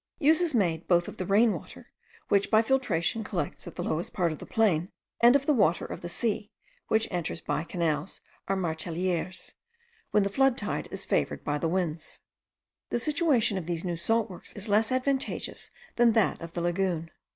Use 0.17 0.41
is 0.41 0.55
made 0.55 0.87
both 0.87 1.07
of 1.07 1.17
the 1.17 1.27
rain 1.27 1.53
water, 1.53 1.91
which 2.27 2.49
by 2.49 2.63
filtration 2.63 3.23
collects 3.23 3.67
at 3.67 3.75
the 3.75 3.83
lowest 3.83 4.13
part 4.13 4.31
of 4.31 4.39
the 4.39 4.47
plain, 4.47 4.91
and 5.21 5.35
of 5.35 5.45
the 5.45 5.53
water 5.53 5.85
of 5.85 6.01
the 6.01 6.09
sea, 6.09 6.49
which 6.87 7.07
enters 7.11 7.39
by 7.39 7.63
canals, 7.63 8.19
or 8.47 8.55
martellieres, 8.55 9.53
when 10.09 10.23
the 10.23 10.29
flood 10.31 10.57
tide 10.57 10.87
is 10.89 11.05
favoured 11.05 11.43
by 11.43 11.59
the 11.59 11.69
winds. 11.69 12.19
The 12.89 12.97
situation 12.97 13.59
of 13.59 13.67
these 13.67 13.85
new 13.85 13.95
salt 13.95 14.27
works 14.27 14.53
is 14.53 14.67
less 14.67 14.91
advantageous 14.91 15.69
than 15.97 16.13
that 16.13 16.41
of 16.41 16.53
the 16.53 16.61
lagoon. 16.61 17.11